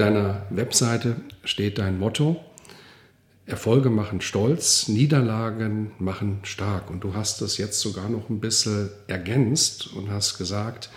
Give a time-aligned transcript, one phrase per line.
[0.00, 2.40] Deiner Webseite steht dein Motto,
[3.46, 6.90] Erfolge machen stolz, Niederlagen machen stark.
[6.90, 10.90] Und du hast das jetzt sogar noch ein bisschen ergänzt und hast gesagt,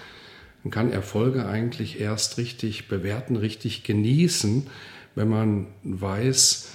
[0.64, 4.68] man kann Erfolge eigentlich erst richtig bewerten, richtig genießen,
[5.16, 6.70] wenn man weiß,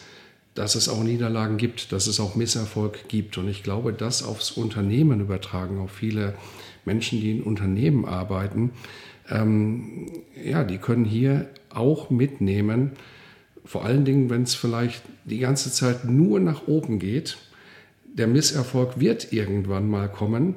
[0.54, 3.36] dass es auch Niederlagen gibt, dass es auch Misserfolg gibt.
[3.36, 6.34] Und ich glaube, das aufs Unternehmen übertragen, auf viele
[6.86, 8.72] Menschen, die in Unternehmen arbeiten,
[9.30, 10.10] ähm,
[10.42, 12.92] ja, die können hier auch mitnehmen,
[13.64, 17.36] vor allen Dingen, wenn es vielleicht die ganze Zeit nur nach oben geht.
[18.04, 20.54] Der Misserfolg wird irgendwann mal kommen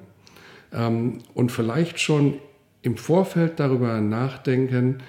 [0.71, 2.35] ähm, und vielleicht schon
[2.81, 4.99] im Vorfeld darüber nachdenken,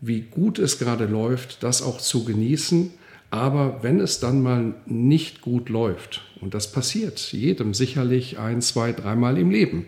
[0.00, 2.90] wie gut es gerade läuft, das auch zu genießen.
[3.30, 8.92] Aber wenn es dann mal nicht gut läuft, und das passiert jedem sicherlich ein, zwei,
[8.92, 9.86] dreimal im Leben,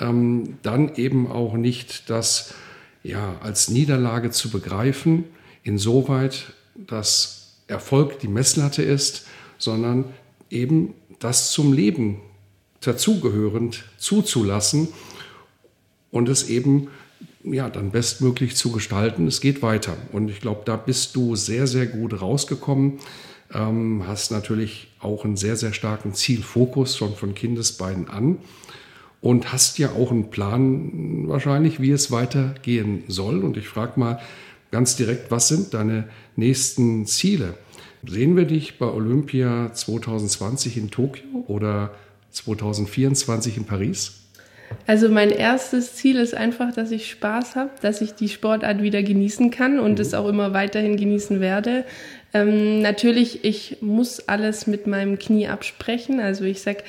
[0.00, 2.54] ähm, dann eben auch nicht das
[3.02, 5.24] ja, als Niederlage zu begreifen,
[5.62, 9.26] insoweit, dass Erfolg die Messlatte ist,
[9.58, 10.04] sondern
[10.50, 12.20] eben das zum Leben
[12.80, 14.88] dazugehörend zuzulassen
[16.10, 16.88] und es eben
[17.44, 19.26] ja, dann bestmöglich zu gestalten.
[19.26, 19.96] Es geht weiter.
[20.12, 22.98] Und ich glaube, da bist du sehr, sehr gut rausgekommen.
[23.52, 28.38] Ähm, hast natürlich auch einen sehr, sehr starken Zielfokus schon von Kindesbeinen an
[29.20, 33.42] und hast ja auch einen Plan wahrscheinlich, wie es weitergehen soll.
[33.42, 34.20] Und ich frage mal
[34.70, 37.54] ganz direkt, was sind deine nächsten Ziele?
[38.06, 41.94] Sehen wir dich bei Olympia 2020 in Tokio oder
[42.30, 44.27] 2024 in Paris?
[44.86, 49.02] Also mein erstes Ziel ist einfach, dass ich Spaß habe, dass ich die Sportart wieder
[49.02, 50.00] genießen kann und mhm.
[50.00, 51.84] es auch immer weiterhin genießen werde.
[52.34, 56.20] Ähm, natürlich, ich muss alles mit meinem Knie absprechen.
[56.20, 56.84] Also ich sag,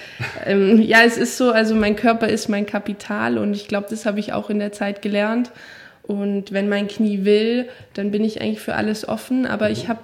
[0.46, 4.06] ähm, ja, es ist so, also mein Körper ist mein Kapital und ich glaube, das
[4.06, 5.52] habe ich auch in der Zeit gelernt.
[6.04, 9.46] Und wenn mein Knie will, dann bin ich eigentlich für alles offen.
[9.46, 10.02] Aber ich habe,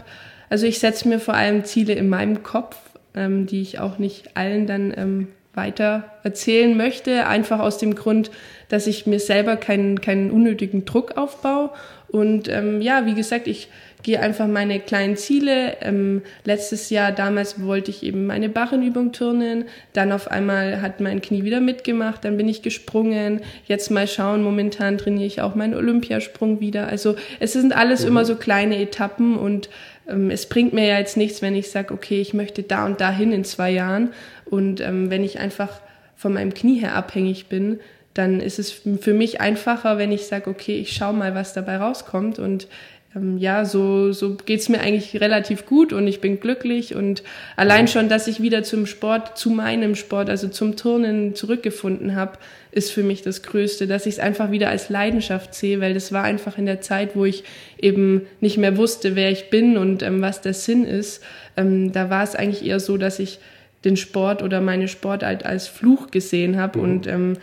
[0.50, 2.78] also ich setze mir vor allem Ziele in meinem Kopf,
[3.16, 8.32] ähm, die ich auch nicht allen dann ähm, weiter erzählen möchte, einfach aus dem Grund,
[8.70, 11.72] dass ich mir selber keinen, keinen unnötigen Druck aufbaue.
[12.08, 13.70] Und ähm, ja, wie gesagt, ich
[14.06, 15.78] gehe einfach meine kleinen Ziele.
[15.82, 19.66] Ähm, letztes Jahr, damals wollte ich eben meine Barrenübung turnen.
[19.94, 22.24] Dann auf einmal hat mein Knie wieder mitgemacht.
[22.24, 23.42] Dann bin ich gesprungen.
[23.66, 24.44] Jetzt mal schauen.
[24.44, 26.88] Momentan trainiere ich auch meinen Olympiasprung wieder.
[26.88, 28.10] Also es sind alles mhm.
[28.10, 29.70] immer so kleine Etappen und
[30.08, 33.32] es bringt mir ja jetzt nichts, wenn ich sage, okay, ich möchte da und dahin
[33.32, 34.14] in zwei Jahren.
[34.46, 35.82] Und ähm, wenn ich einfach
[36.16, 37.80] von meinem Knie her abhängig bin,
[38.14, 41.78] dann ist es für mich einfacher, wenn ich sage, okay, ich schaue mal, was dabei
[41.78, 42.40] rauskommt.
[42.40, 42.68] Und
[43.16, 46.96] ähm, ja, so, so geht's mir eigentlich relativ gut und ich bin glücklich.
[46.96, 47.24] Und
[47.56, 52.38] allein schon, dass ich wieder zum Sport, zu meinem Sport, also zum Turnen zurückgefunden habe,
[52.72, 56.12] ist für mich das Größte, dass ich es einfach wieder als Leidenschaft sehe, weil das
[56.12, 57.44] war einfach in der Zeit, wo ich
[57.80, 61.24] eben nicht mehr wusste, wer ich bin und ähm, was der Sinn ist.
[61.56, 63.40] Ähm, da war es eigentlich eher so, dass ich
[63.86, 66.84] den Sport oder meine Sportart als Fluch gesehen habe mhm.
[66.84, 67.38] und ähm,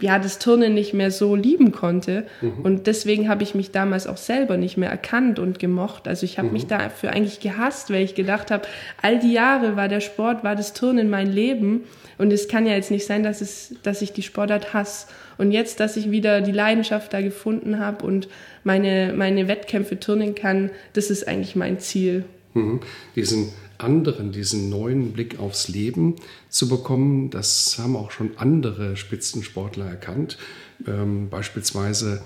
[0.00, 2.26] ja, das Turnen nicht mehr so lieben konnte.
[2.40, 2.60] Mhm.
[2.62, 6.08] Und deswegen habe ich mich damals auch selber nicht mehr erkannt und gemocht.
[6.08, 6.54] Also ich habe mhm.
[6.54, 8.66] mich dafür eigentlich gehasst, weil ich gedacht habe,
[9.02, 11.84] all die Jahre war der Sport, war das Turnen mein Leben.
[12.18, 15.08] Und es kann ja jetzt nicht sein, dass, es, dass ich die Sportart hasse.
[15.36, 18.28] Und jetzt, dass ich wieder die Leidenschaft da gefunden habe und
[18.62, 22.24] meine, meine Wettkämpfe turnen kann, das ist eigentlich mein Ziel.
[22.54, 22.80] Mhm.
[23.16, 26.16] Diesen anderen, diesen neuen Blick aufs Leben
[26.48, 27.30] zu bekommen.
[27.30, 30.38] Das haben auch schon andere Spitzensportler erkannt.
[30.86, 32.22] Ähm, beispielsweise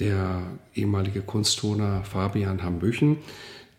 [0.00, 0.42] der
[0.74, 3.18] ehemalige Kunstturner Fabian Hambüchen.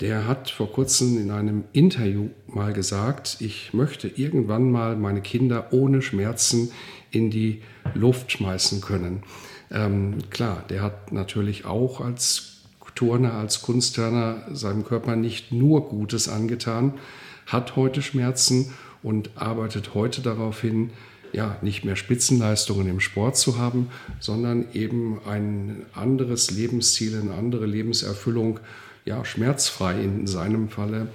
[0.01, 5.71] Der hat vor kurzem in einem Interview mal gesagt, ich möchte irgendwann mal meine Kinder
[5.71, 6.71] ohne Schmerzen
[7.11, 7.61] in die
[7.93, 9.23] Luft schmeißen können.
[9.71, 12.54] Ähm, klar, der hat natürlich auch als
[12.95, 16.93] Turner, als Kunstturner seinem Körper nicht nur Gutes angetan,
[17.45, 20.89] hat heute Schmerzen und arbeitet heute darauf hin,
[21.31, 23.89] ja, nicht mehr Spitzenleistungen im Sport zu haben,
[24.19, 28.59] sondern eben ein anderes Lebensziel, eine andere Lebenserfüllung,
[29.03, 31.09] ja, schmerzfrei in seinem Falle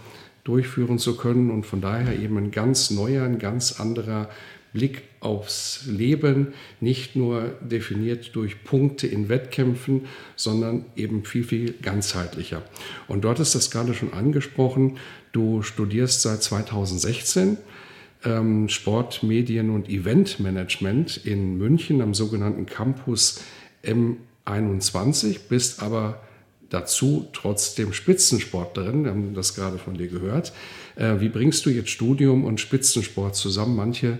[0.44, 1.50] durchführen zu können.
[1.50, 4.28] Und von daher eben ein ganz neuer, ein ganz anderer
[4.72, 12.62] Blick aufs Leben, nicht nur definiert durch Punkte in Wettkämpfen, sondern eben viel, viel ganzheitlicher.
[13.06, 14.96] Und dort ist das gerade schon angesprochen,
[15.32, 17.58] du studierst seit 2016
[18.24, 23.42] ähm, Sport, Medien und Eventmanagement in München am sogenannten Campus
[23.84, 26.20] M21, bist aber
[26.70, 29.04] dazu trotzdem Spitzensportlerin.
[29.04, 30.52] Wir haben das gerade von dir gehört.
[30.96, 33.76] Äh, wie bringst du jetzt Studium und Spitzensport zusammen?
[33.76, 34.18] Manche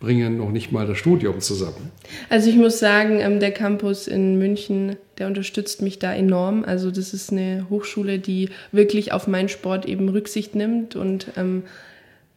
[0.00, 1.90] bringen noch nicht mal das Studium zusammen.
[2.28, 6.64] Also ich muss sagen, ähm, der Campus in München, der unterstützt mich da enorm.
[6.64, 11.64] Also das ist eine Hochschule, die wirklich auf meinen Sport eben Rücksicht nimmt und ähm,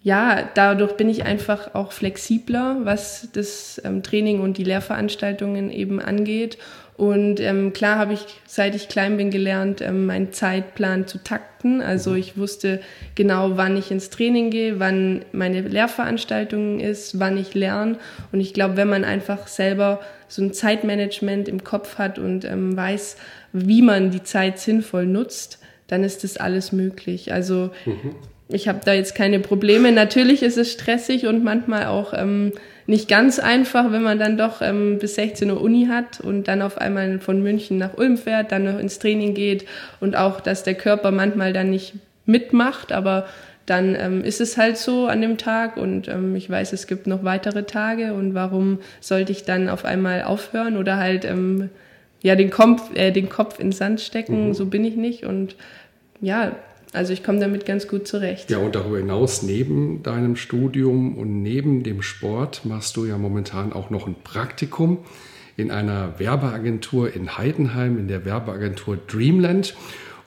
[0.04, 6.00] ja, dadurch bin ich einfach auch flexibler, was das ähm, Training und die Lehrveranstaltungen eben
[6.00, 6.58] angeht.
[7.02, 11.82] Und ähm, klar habe ich, seit ich klein bin, gelernt, ähm, meinen Zeitplan zu takten.
[11.82, 12.18] Also mhm.
[12.18, 12.80] ich wusste
[13.16, 17.98] genau, wann ich ins Training gehe, wann meine Lehrveranstaltung ist, wann ich lerne.
[18.32, 22.78] Und ich glaube, wenn man einfach selber so ein Zeitmanagement im Kopf hat und ähm,
[22.78, 23.18] weiß,
[23.52, 25.58] wie man die Zeit sinnvoll nutzt,
[25.88, 27.34] dann ist das alles möglich.
[27.34, 28.14] Also mhm
[28.54, 29.92] ich habe da jetzt keine Probleme.
[29.92, 32.52] Natürlich ist es stressig und manchmal auch ähm,
[32.88, 36.62] nicht ganz einfach, wenn man dann doch ähm, bis 16 Uhr Uni hat und dann
[36.62, 39.66] auf einmal von München nach Ulm fährt, dann noch ins Training geht
[40.00, 41.94] und auch, dass der Körper manchmal dann nicht
[42.26, 43.26] mitmacht, aber
[43.66, 47.08] dann ähm, ist es halt so an dem Tag und ähm, ich weiß, es gibt
[47.08, 51.70] noch weitere Tage und warum sollte ich dann auf einmal aufhören oder halt ähm,
[52.22, 54.54] ja den Kopf, äh, den Kopf in Sand stecken, mhm.
[54.54, 55.56] so bin ich nicht und
[56.22, 56.52] ja,
[56.94, 58.50] also ich komme damit ganz gut zurecht.
[58.50, 63.72] Ja, und darüber hinaus, neben deinem Studium und neben dem Sport machst du ja momentan
[63.74, 65.00] auch noch ein Praktikum
[65.58, 69.76] in einer Werbeagentur in Heidenheim, in der Werbeagentur Dreamland.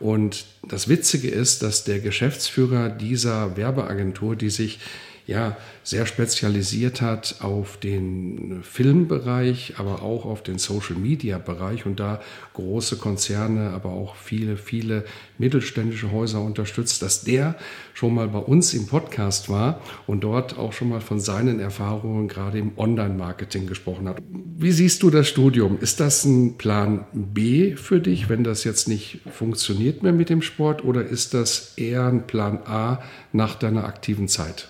[0.00, 4.80] Und das Witzige ist, dass der Geschäftsführer dieser Werbeagentur, die sich
[5.26, 12.20] ja sehr spezialisiert hat auf den Filmbereich, aber auch auf den Social-Media-Bereich und da
[12.52, 15.04] große Konzerne, aber auch viele, viele
[15.38, 17.56] mittelständische Häuser unterstützt, dass der
[17.94, 22.28] schon mal bei uns im Podcast war und dort auch schon mal von seinen Erfahrungen
[22.28, 24.22] gerade im Online-Marketing gesprochen hat.
[24.56, 25.78] Wie siehst du das Studium?
[25.80, 30.42] Ist das ein Plan B für dich, wenn das jetzt nicht funktioniert mehr mit dem
[30.42, 34.68] Sport oder ist das eher ein Plan A nach deiner aktiven Zeit?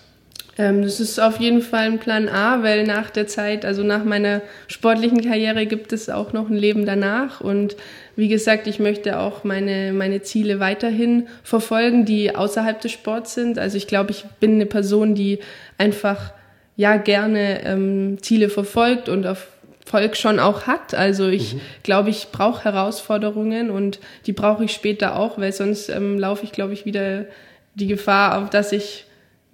[0.56, 4.04] Ähm, das ist auf jeden Fall ein Plan A, weil nach der Zeit, also nach
[4.04, 7.40] meiner sportlichen Karriere gibt es auch noch ein Leben danach.
[7.40, 7.76] Und
[8.16, 13.58] wie gesagt, ich möchte auch meine, meine Ziele weiterhin verfolgen, die außerhalb des Sports sind.
[13.58, 15.40] Also ich glaube, ich bin eine Person, die
[15.78, 16.32] einfach
[16.76, 19.48] ja gerne ähm, Ziele verfolgt und auf
[19.94, 20.94] Erfolg schon auch hat.
[20.94, 21.60] Also ich mhm.
[21.82, 26.52] glaube, ich brauche Herausforderungen und die brauche ich später auch, weil sonst ähm, laufe ich,
[26.52, 27.26] glaube ich, wieder
[27.74, 29.04] die Gefahr auf, dass ich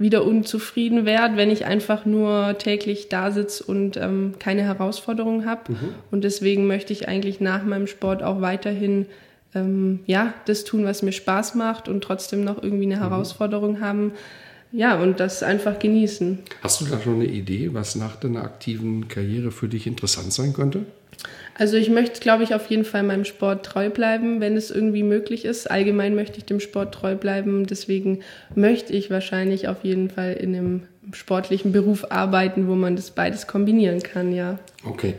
[0.01, 5.73] wieder unzufrieden werde, wenn ich einfach nur täglich da sitze und ähm, keine Herausforderungen habe.
[5.73, 5.95] Mhm.
[6.11, 9.05] Und deswegen möchte ich eigentlich nach meinem Sport auch weiterhin
[9.55, 13.01] ähm, ja, das tun, was mir Spaß macht und trotzdem noch irgendwie eine mhm.
[13.01, 14.13] Herausforderung haben.
[14.73, 16.39] Ja, und das einfach genießen.
[16.63, 20.53] Hast du da schon eine Idee, was nach deiner aktiven Karriere für dich interessant sein
[20.53, 20.87] könnte?
[21.59, 25.03] Also ich möchte, glaube ich, auf jeden Fall meinem Sport treu bleiben, wenn es irgendwie
[25.03, 25.71] möglich ist.
[25.71, 27.67] Allgemein möchte ich dem Sport treu bleiben.
[27.67, 28.21] Deswegen
[28.55, 30.83] möchte ich wahrscheinlich auf jeden Fall in einem
[31.13, 34.59] sportlichen Beruf arbeiten, wo man das beides kombinieren kann, ja.
[34.87, 35.15] Okay.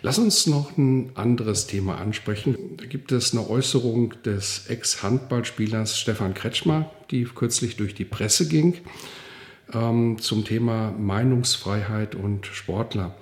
[0.00, 2.56] Lass uns noch ein anderes Thema ansprechen.
[2.76, 8.74] Da gibt es eine Äußerung des Ex-Handballspielers Stefan Kretschmer, die kürzlich durch die Presse ging
[9.72, 13.14] ähm, zum Thema Meinungsfreiheit und Sportler.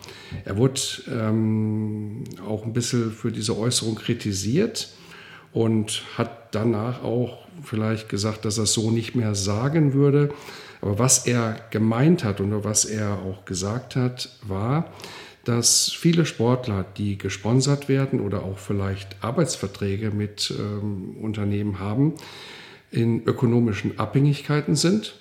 [0.44, 0.80] Er wurde
[1.10, 4.90] ähm, auch ein bisschen für diese Äußerung kritisiert
[5.52, 10.30] und hat danach auch vielleicht gesagt, dass er es so nicht mehr sagen würde.
[10.82, 14.92] Aber was er gemeint hat und was er auch gesagt hat, war,
[15.46, 22.14] dass viele Sportler, die gesponsert werden oder auch vielleicht Arbeitsverträge mit ähm, Unternehmen haben,
[22.90, 25.14] in ökonomischen Abhängigkeiten sind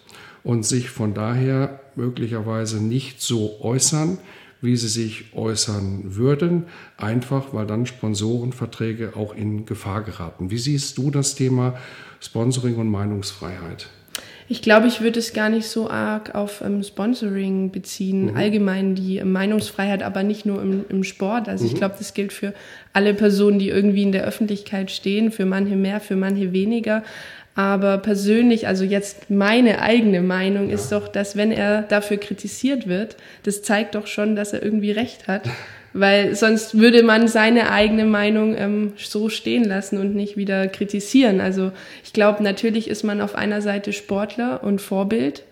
[0.44, 4.18] und sich von daher möglicherweise nicht so äußern,
[4.62, 6.66] wie sie sich äußern würden,
[6.98, 10.50] einfach weil dann Sponsorenverträge auch in Gefahr geraten.
[10.50, 11.78] Wie siehst du das Thema
[12.20, 13.90] Sponsoring und Meinungsfreiheit?
[14.48, 18.32] Ich glaube, ich würde es gar nicht so arg auf ähm, Sponsoring beziehen.
[18.32, 18.38] Mhm.
[18.38, 21.50] Allgemein die Meinungsfreiheit, aber nicht nur im, im Sport.
[21.50, 21.72] Also mhm.
[21.72, 22.54] ich glaube, das gilt für
[22.94, 27.04] alle Personen, die irgendwie in der Öffentlichkeit stehen, für manche mehr, für manche weniger.
[27.56, 30.76] Aber persönlich, also jetzt meine eigene Meinung ja.
[30.76, 34.92] ist doch, dass wenn er dafür kritisiert wird, das zeigt doch schon, dass er irgendwie
[34.92, 35.50] recht hat.
[35.98, 41.40] Weil sonst würde man seine eigene Meinung ähm, so stehen lassen und nicht wieder kritisieren.
[41.40, 41.72] Also
[42.04, 45.44] ich glaube, natürlich ist man auf einer Seite Sportler und Vorbild,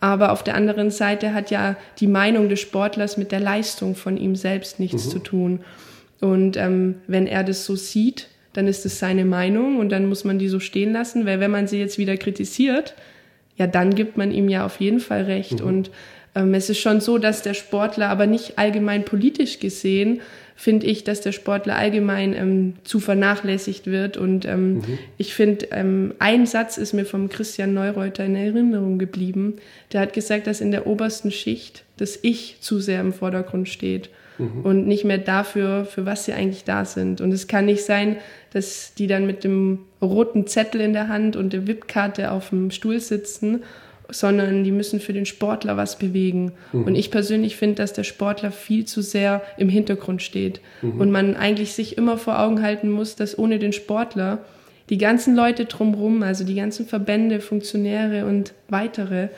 [0.00, 4.16] Aber auf der anderen Seite hat ja die Meinung des Sportlers mit der Leistung von
[4.16, 5.10] ihm selbst nichts mhm.
[5.10, 5.60] zu tun.
[6.20, 10.24] Und ähm, wenn er das so sieht, dann ist es seine Meinung und dann muss
[10.24, 12.94] man die so stehen lassen, weil wenn man sie jetzt wieder kritisiert,
[13.56, 15.60] ja, dann gibt man ihm ja auf jeden Fall recht.
[15.60, 15.66] Mhm.
[15.66, 15.90] Und
[16.34, 20.20] es ist schon so, dass der Sportler aber nicht allgemein politisch gesehen
[20.58, 24.16] finde ich, dass der Sportler allgemein ähm, zu vernachlässigt wird.
[24.16, 24.98] Und ähm, mhm.
[25.16, 29.58] ich finde, ähm, ein Satz ist mir vom Christian Neureuter in Erinnerung geblieben.
[29.92, 34.10] Der hat gesagt, dass in der obersten Schicht das Ich zu sehr im Vordergrund steht
[34.38, 34.62] mhm.
[34.62, 37.20] und nicht mehr dafür, für was sie eigentlich da sind.
[37.20, 38.16] Und es kann nicht sein,
[38.52, 42.72] dass die dann mit dem roten Zettel in der Hand und der VIP-Karte auf dem
[42.72, 43.62] Stuhl sitzen
[44.10, 46.52] sondern die müssen für den Sportler was bewegen.
[46.72, 46.84] Mhm.
[46.84, 51.00] Und ich persönlich finde, dass der Sportler viel zu sehr im Hintergrund steht mhm.
[51.00, 54.38] und man eigentlich sich immer vor Augen halten muss, dass ohne den Sportler
[54.88, 59.28] die ganzen Leute drumherum, also die ganzen Verbände, Funktionäre und weitere,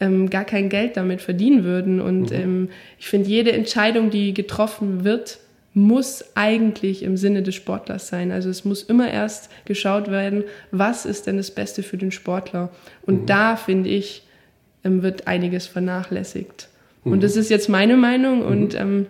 [0.00, 2.00] ähm, gar kein Geld damit verdienen würden.
[2.00, 2.36] Und mhm.
[2.36, 5.38] ähm, ich finde, jede Entscheidung, die getroffen wird,
[5.72, 8.32] muss eigentlich im Sinne des Sportlers sein.
[8.32, 12.70] Also es muss immer erst geschaut werden, was ist denn das Beste für den Sportler.
[13.02, 13.26] Und mhm.
[13.26, 14.26] da, finde ich,
[14.84, 16.68] ähm, wird einiges vernachlässigt.
[17.04, 17.12] Mhm.
[17.12, 18.80] Und das ist jetzt meine Meinung und mhm.
[18.80, 19.06] ähm,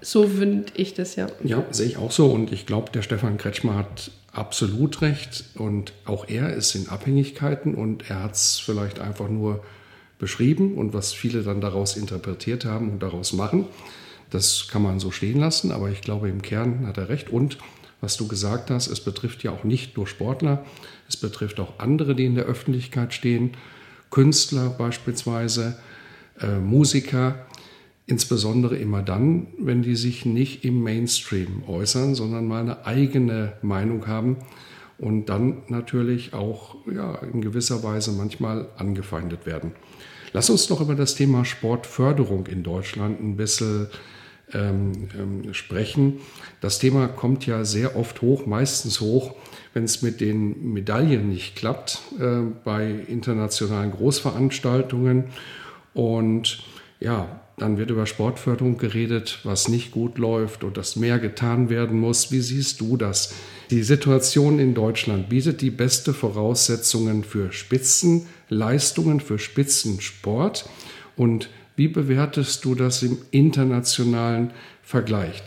[0.00, 1.26] so finde ich das ja.
[1.42, 2.26] Ja, sehe ich auch so.
[2.26, 5.44] Und ich glaube, der Stefan Kretschmer hat absolut recht.
[5.56, 9.62] Und auch er ist in Abhängigkeiten und er hat es vielleicht einfach nur
[10.18, 13.66] beschrieben und was viele dann daraus interpretiert haben und daraus machen.
[14.30, 17.30] Das kann man so stehen lassen, aber ich glaube, im Kern hat er recht.
[17.30, 17.58] Und
[18.00, 20.64] was du gesagt hast, es betrifft ja auch nicht nur Sportler,
[21.08, 23.52] es betrifft auch andere, die in der Öffentlichkeit stehen,
[24.10, 25.78] Künstler beispielsweise,
[26.40, 27.46] äh, Musiker,
[28.06, 34.06] insbesondere immer dann, wenn die sich nicht im Mainstream äußern, sondern mal eine eigene Meinung
[34.06, 34.36] haben
[34.98, 39.72] und dann natürlich auch ja, in gewisser Weise manchmal angefeindet werden.
[40.32, 43.88] Lass uns doch über das Thema Sportförderung in Deutschland ein bisschen
[44.52, 46.20] ähm, ähm, sprechen.
[46.60, 49.34] Das Thema kommt ja sehr oft hoch, meistens hoch,
[49.74, 55.24] wenn es mit den Medaillen nicht klappt äh, bei internationalen Großveranstaltungen.
[55.94, 56.62] Und
[57.00, 61.98] ja, dann wird über Sportförderung geredet, was nicht gut läuft und dass mehr getan werden
[61.98, 62.30] muss.
[62.30, 63.34] Wie siehst du das?
[63.70, 70.68] Die Situation in Deutschland bietet die beste Voraussetzungen für Spitzenleistungen, für Spitzensport.
[71.16, 74.50] Und wie bewertest du das im internationalen
[74.82, 75.42] Vergleich?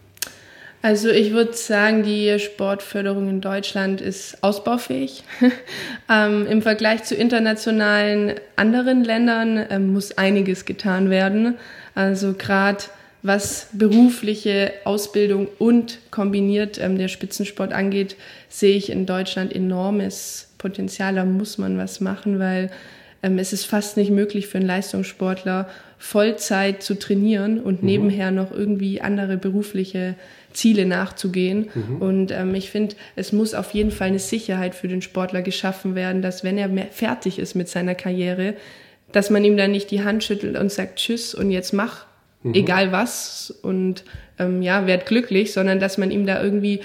[0.82, 5.24] Also ich würde sagen, die Sportförderung in Deutschland ist ausbaufähig.
[6.10, 11.56] ähm, Im Vergleich zu internationalen anderen Ländern ähm, muss einiges getan werden.
[11.96, 12.86] Also gerade
[13.24, 18.16] was berufliche Ausbildung und kombiniert ähm, der Spitzensport angeht,
[18.48, 21.16] sehe ich in Deutschland enormes Potenzial.
[21.16, 22.72] Da muss man was machen, weil
[23.22, 25.68] ähm, es ist fast nicht möglich für einen Leistungssportler
[26.00, 27.90] Vollzeit zu trainieren und mhm.
[27.90, 30.16] nebenher noch irgendwie andere berufliche
[30.54, 31.70] Ziele nachzugehen.
[31.74, 31.98] Mhm.
[31.98, 35.96] Und ähm, ich finde, es muss auf jeden Fall eine Sicherheit für den Sportler geschaffen
[35.96, 38.56] werden, dass wenn er fertig ist mit seiner Karriere,
[39.12, 42.06] dass man ihm dann nicht die Hand schüttelt und sagt Tschüss und jetzt mach,
[42.44, 42.54] mhm.
[42.54, 44.06] egal was und
[44.40, 46.80] ähm, ja, werd glücklich, sondern dass man ihm da irgendwie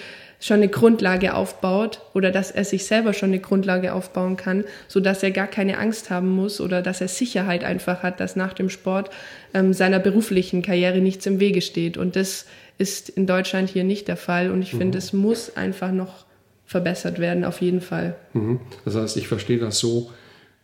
[0.44, 5.00] schon eine Grundlage aufbaut oder dass er sich selber schon eine Grundlage aufbauen kann, so
[5.00, 8.52] dass er gar keine Angst haben muss oder dass er Sicherheit einfach hat, dass nach
[8.52, 9.08] dem Sport
[9.54, 11.96] ähm, seiner beruflichen Karriere nichts im Wege steht.
[11.96, 12.44] Und das
[12.76, 14.50] ist in Deutschland hier nicht der Fall.
[14.50, 14.78] Und ich mhm.
[14.80, 16.26] finde, es muss einfach noch
[16.66, 18.14] verbessert werden, auf jeden Fall.
[18.34, 18.60] Mhm.
[18.84, 20.10] Das heißt, ich verstehe das so,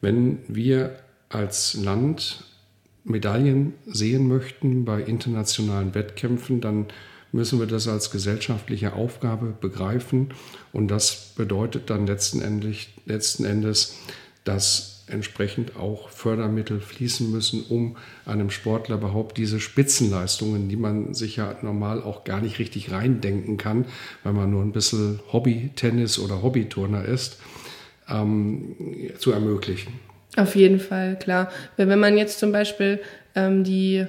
[0.02, 0.94] wenn wir
[1.30, 2.44] als Land
[3.04, 6.88] Medaillen sehen möchten bei internationalen Wettkämpfen, dann
[7.32, 10.34] müssen wir das als gesellschaftliche Aufgabe begreifen.
[10.72, 12.62] Und das bedeutet dann letzten,
[13.06, 13.96] letzten Endes,
[14.44, 21.36] dass entsprechend auch Fördermittel fließen müssen, um einem Sportler überhaupt diese Spitzenleistungen, die man sich
[21.36, 23.86] ja normal auch gar nicht richtig reindenken kann,
[24.22, 27.38] weil man nur ein bisschen Hobby-Tennis oder Hobbyturner ist,
[28.08, 28.76] ähm,
[29.18, 29.94] zu ermöglichen.
[30.36, 31.50] Auf jeden Fall, klar.
[31.76, 33.00] Wenn man jetzt zum Beispiel
[33.34, 34.06] ähm, die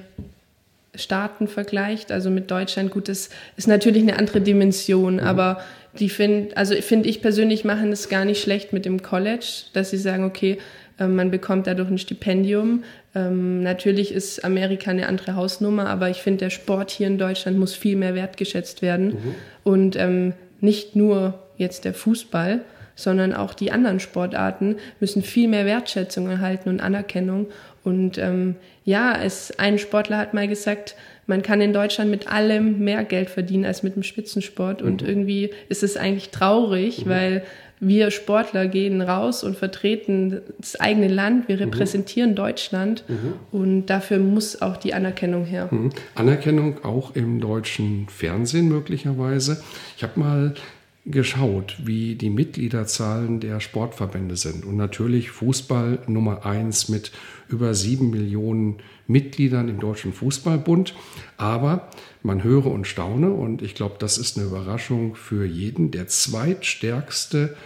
[0.94, 5.20] Staaten vergleicht, also mit Deutschland, gut, das ist natürlich eine andere Dimension, mhm.
[5.20, 5.62] aber
[5.98, 9.90] die finden, also finde ich persönlich machen es gar nicht schlecht mit dem College, dass
[9.90, 10.58] sie sagen, okay,
[10.98, 12.84] ähm, man bekommt dadurch ein Stipendium.
[13.14, 17.58] Ähm, natürlich ist Amerika eine andere Hausnummer, aber ich finde, der Sport hier in Deutschland
[17.58, 19.06] muss viel mehr wertgeschätzt werden.
[19.06, 19.34] Mhm.
[19.64, 22.60] Und ähm, nicht nur jetzt der Fußball,
[22.94, 27.46] sondern auch die anderen Sportarten müssen viel mehr Wertschätzung erhalten und Anerkennung.
[27.84, 30.94] Und ähm, ja, es, ein Sportler hat mal gesagt,
[31.26, 34.82] man kann in Deutschland mit allem mehr Geld verdienen als mit dem Spitzensport.
[34.82, 35.08] Und mhm.
[35.08, 37.10] irgendwie ist es eigentlich traurig, mhm.
[37.10, 37.42] weil
[37.84, 41.62] wir Sportler gehen raus und vertreten das eigene Land, wir mhm.
[41.62, 42.36] repräsentieren mhm.
[42.36, 43.02] Deutschland
[43.50, 45.66] und dafür muss auch die Anerkennung her.
[45.68, 45.90] Mhm.
[46.14, 49.64] Anerkennung auch im deutschen Fernsehen möglicherweise.
[49.96, 50.54] Ich habe mal
[51.04, 54.64] geschaut, wie die Mitgliederzahlen der Sportverbände sind.
[54.64, 57.10] Und natürlich Fußball Nummer eins mit
[57.48, 58.78] über sieben Millionen
[59.08, 60.94] Mitgliedern im Deutschen Fußballbund.
[61.36, 61.90] Aber
[62.22, 67.56] man höre und staune, und ich glaube, das ist eine Überraschung für jeden, der zweitstärkste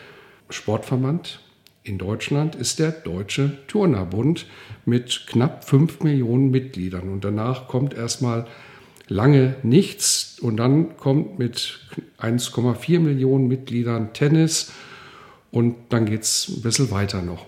[0.49, 1.41] Sportverband
[1.87, 4.47] in Deutschland ist der Deutsche Turnerbund
[4.85, 7.09] mit knapp fünf Millionen Mitgliedern.
[7.09, 8.47] Und danach kommt erstmal
[9.09, 11.81] lange nichts und dann kommt mit
[12.19, 14.73] 1,4 Millionen Mitgliedern Tennis
[15.51, 17.47] und dann geht es ein bisschen weiter noch.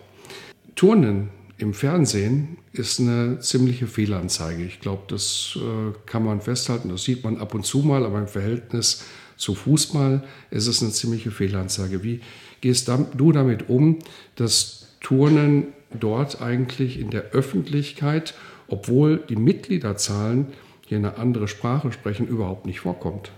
[0.77, 4.63] Turnen im Fernsehen ist eine ziemliche Fehlanzeige.
[4.63, 8.19] Ich glaube, das äh, kann man festhalten, das sieht man ab und zu mal, aber
[8.19, 9.05] im Verhältnis
[9.37, 12.05] zu Fußball ist es eine ziemliche Fehlanzeige.
[12.05, 12.21] Wie
[12.61, 13.99] gehst du damit um,
[14.37, 18.35] dass Turnen dort eigentlich in der Öffentlichkeit,
[18.69, 20.49] obwohl die Mitgliederzahlen
[20.89, 23.31] hier eine andere Sprache sprechen, überhaupt nicht vorkommt.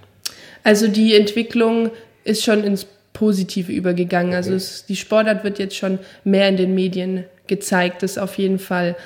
[0.63, 1.91] Also die Entwicklung
[2.25, 4.35] ist schon ins Positive übergegangen.
[4.35, 4.55] Also okay.
[4.55, 8.59] Also es, die Sportart wird jetzt schon mehr in den Medien gezeigt, das auf jeden
[8.59, 8.97] Fall.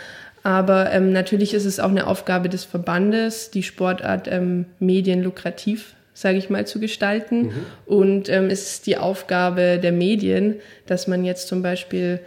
[0.42, 6.36] Aber ähm, natürlich ist es auch eine Aufgabe des Verbandes, die Sportart ähm, medienlukrativ, sage
[6.36, 7.46] ich mal, zu gestalten.
[7.46, 7.52] Mhm.
[7.86, 12.20] Und ähm, es ist die Aufgabe der Medien, dass man jetzt zum Beispiel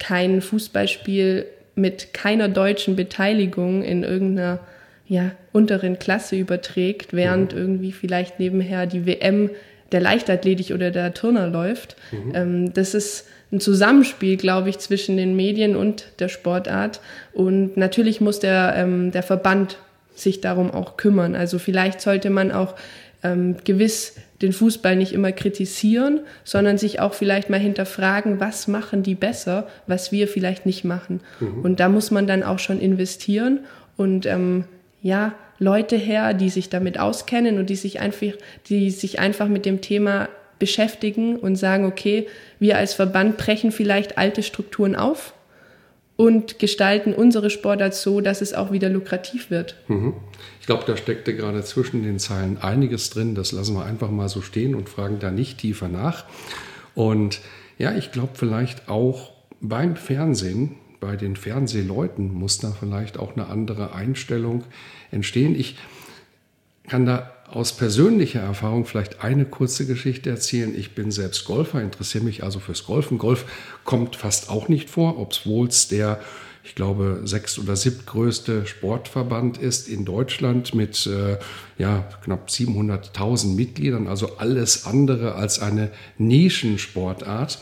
[0.00, 1.46] kein Fußballspiel
[1.76, 4.58] mit keiner deutschen Beteiligung in irgendeiner
[5.10, 7.58] ja, unteren Klasse überträgt, während mhm.
[7.58, 9.50] irgendwie vielleicht nebenher die WM
[9.90, 11.96] der Leichtathletik oder der Turner läuft.
[12.12, 12.32] Mhm.
[12.32, 17.00] Ähm, das ist ein Zusammenspiel, glaube ich, zwischen den Medien und der Sportart.
[17.32, 19.78] Und natürlich muss der, ähm, der Verband
[20.14, 21.34] sich darum auch kümmern.
[21.34, 22.76] Also vielleicht sollte man auch
[23.24, 29.02] ähm, gewiss den Fußball nicht immer kritisieren, sondern sich auch vielleicht mal hinterfragen, was machen
[29.02, 31.20] die besser, was wir vielleicht nicht machen.
[31.40, 31.62] Mhm.
[31.62, 33.58] Und da muss man dann auch schon investieren
[33.96, 34.66] und ähm,
[35.02, 38.32] ja, Leute her, die sich damit auskennen und die sich einfach,
[38.66, 40.28] die sich einfach mit dem Thema
[40.58, 45.34] beschäftigen und sagen, okay, wir als Verband brechen vielleicht alte Strukturen auf
[46.16, 49.76] und gestalten unsere Sportart so, dass es auch wieder lukrativ wird.
[49.88, 50.14] Mhm.
[50.60, 53.34] Ich glaube, da steckte gerade zwischen den Zeilen einiges drin.
[53.34, 56.26] Das lassen wir einfach mal so stehen und fragen da nicht tiefer nach.
[56.94, 57.40] Und
[57.78, 59.32] ja, ich glaube vielleicht auch
[59.62, 64.64] beim Fernsehen bei den Fernsehleuten muss da vielleicht auch eine andere Einstellung
[65.10, 65.58] entstehen.
[65.58, 65.76] Ich
[66.88, 70.72] kann da aus persönlicher Erfahrung vielleicht eine kurze Geschichte erzählen.
[70.76, 73.18] Ich bin selbst Golfer, interessiere mich also fürs Golfen.
[73.18, 73.44] Golf
[73.84, 76.20] kommt fast auch nicht vor, obwohl es der,
[76.62, 81.38] ich glaube, sechst- oder siebtgrößte Sportverband ist in Deutschland mit äh,
[81.78, 87.58] ja, knapp 700.000 Mitgliedern, also alles andere als eine Nischensportart.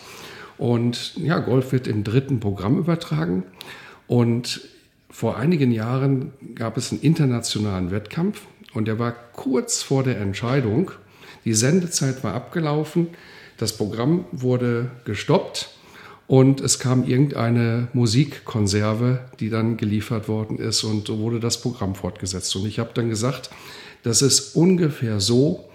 [0.59, 3.45] Und ja, Golf wird im dritten Programm übertragen.
[4.07, 4.61] Und
[5.11, 8.43] vor einigen Jahren gab es einen internationalen Wettkampf
[8.75, 10.91] und der war kurz vor der Entscheidung.
[11.45, 13.09] Die Sendezeit war abgelaufen,
[13.57, 15.71] das Programm wurde gestoppt
[16.27, 21.95] und es kam irgendeine Musikkonserve, die dann geliefert worden ist und so wurde das Programm
[21.95, 22.55] fortgesetzt.
[22.55, 23.51] Und ich habe dann gesagt,
[24.03, 25.69] das ist ungefähr so,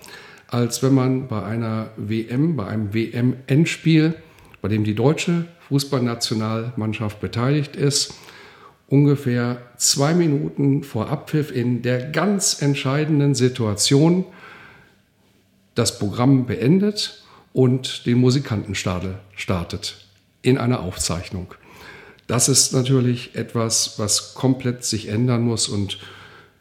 [0.47, 4.13] als wenn man bei einer WM, bei einem WM-Endspiel
[4.63, 8.13] bei dem die deutsche Fußballnationalmannschaft beteiligt ist,
[8.87, 14.23] ungefähr zwei Minuten vor Abpfiff in der ganz entscheidenden Situation
[15.75, 20.05] das Programm beendet und den Musikantenstadel startet
[20.41, 21.53] in einer Aufzeichnung.
[22.27, 25.99] Das ist natürlich etwas, was komplett sich ändern muss und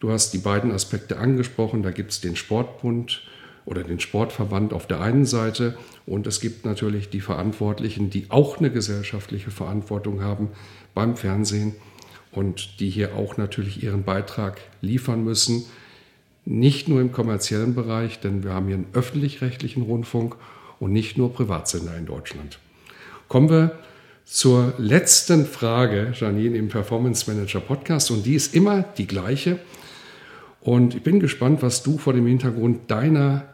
[0.00, 1.84] du hast die beiden Aspekte angesprochen.
[1.84, 3.22] Da gibt es den Sportbund,
[3.64, 8.58] oder den Sportverband auf der einen Seite und es gibt natürlich die Verantwortlichen, die auch
[8.58, 10.48] eine gesellschaftliche Verantwortung haben
[10.94, 11.74] beim Fernsehen
[12.32, 15.64] und die hier auch natürlich ihren Beitrag liefern müssen.
[16.44, 20.36] Nicht nur im kommerziellen Bereich, denn wir haben hier einen öffentlich-rechtlichen Rundfunk
[20.80, 22.58] und nicht nur Privatsender in Deutschland.
[23.28, 23.78] Kommen wir
[24.24, 29.58] zur letzten Frage, Janine, im Performance Manager Podcast und die ist immer die gleiche.
[30.60, 33.51] Und ich bin gespannt, was du vor dem Hintergrund deiner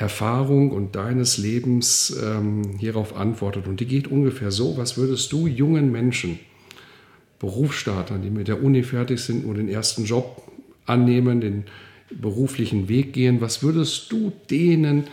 [0.00, 3.66] Erfahrung und deines Lebens ähm, hierauf antwortet.
[3.66, 6.38] Und die geht ungefähr so, was würdest du jungen Menschen,
[7.38, 10.42] Berufsstartern, die mit der Uni fertig sind und den ersten Job
[10.86, 11.64] annehmen, den
[12.10, 15.04] beruflichen Weg gehen, was würdest du denen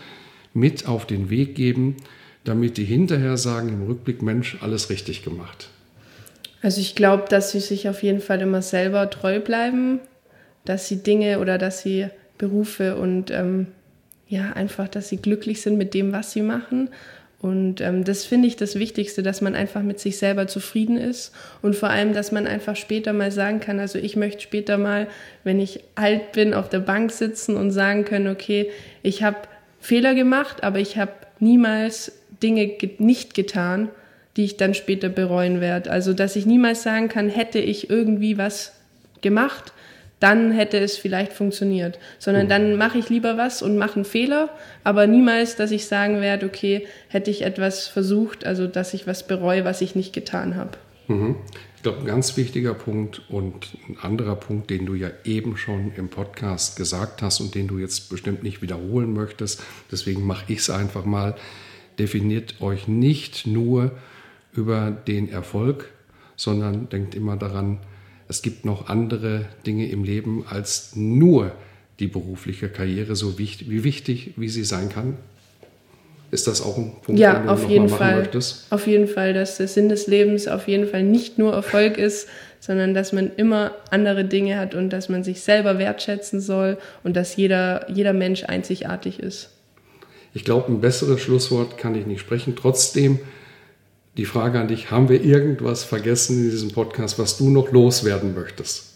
[0.54, 1.98] mit auf den Weg geben,
[2.46, 5.68] damit die hinterher sagen im Rückblick, Mensch, alles richtig gemacht?
[6.62, 10.00] Also ich glaube, dass sie sich auf jeden Fall immer selber treu bleiben,
[10.64, 13.68] dass sie Dinge oder dass sie Berufe und ähm,
[14.28, 16.90] ja, einfach, dass sie glücklich sind mit dem, was sie machen
[17.40, 21.32] Und ähm, das finde ich das Wichtigste, dass man einfach mit sich selber zufrieden ist
[21.62, 25.08] und vor allem, dass man einfach später mal sagen kann, also ich möchte später mal,
[25.44, 28.72] wenn ich alt bin, auf der Bank sitzen und sagen können, okay,
[29.04, 29.38] ich habe
[29.80, 32.12] Fehler gemacht, aber ich habe niemals
[32.42, 33.90] Dinge ge nicht getan,
[34.36, 35.92] die ich dann später bereuen werde.
[35.92, 38.74] Also dass ich niemals sagen kann, hätte ich irgendwie was
[39.22, 39.74] gemacht,
[40.20, 42.00] dann hätte es vielleicht funktioniert.
[42.20, 42.50] Sondern mhm.
[42.50, 44.50] dann mache ich lieber was und mache einen Fehler,
[44.84, 49.28] aber niemals, dass ich sagen werde, okay, hätte ich etwas versucht, also dass ich was
[49.28, 50.72] bereue, was ich nicht getan habe.
[51.08, 51.36] Mhm.
[51.76, 55.94] Ich glaube, ein ganz wichtiger Punkt und ein anderer Punkt, den du ja eben schon
[55.96, 60.60] im Podcast gesagt hast und den du jetzt bestimmt nicht wiederholen möchtest, deswegen mache ich
[60.60, 61.36] es einfach mal,
[62.00, 63.92] definiert euch nicht nur
[64.54, 65.90] über den Erfolg,
[66.36, 67.80] sondern denkt immer daran,
[68.30, 71.52] es gibt noch andere Dinge im Leben als nur
[72.00, 75.18] die berufliche Karriere, so wichtig, wie wichtig, wie sie sein kann.
[76.30, 78.18] Ist das auch ein Punkt, ja, den du auf jeden Fall.
[78.18, 78.66] Möchtest?
[78.70, 82.28] Auf jeden Fall, dass der Sinn des Lebens auf jeden Fall nicht nur Erfolg ist,
[82.60, 87.16] sondern dass man immer andere Dinge hat und dass man sich selber wertschätzen soll und
[87.16, 89.52] dass jeder, jeder Mensch einzigartig ist.
[90.34, 92.56] Ich glaube, ein besseres Schlusswort kann ich nicht sprechen.
[92.58, 93.20] Trotzdem
[94.18, 98.34] die Frage an dich, haben wir irgendwas vergessen in diesem Podcast, was du noch loswerden
[98.34, 98.96] möchtest?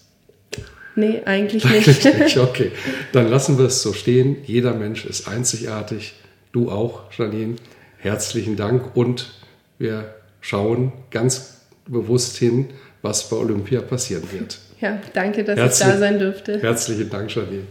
[0.96, 2.06] Nee, eigentlich nicht.
[2.20, 2.38] nicht.
[2.38, 2.72] Okay,
[3.14, 4.38] dann lassen wir es so stehen.
[4.46, 6.16] Jeder Mensch ist einzigartig.
[6.52, 7.56] Du auch, Janine.
[7.98, 9.32] Herzlichen Dank und
[9.78, 12.70] wir schauen ganz bewusst hin,
[13.02, 14.60] was bei Olympia passieren wird.
[14.82, 16.60] Ja, danke, dass Herzlich, ich da sein durfte.
[16.60, 17.68] Herzlichen Dank, Janine.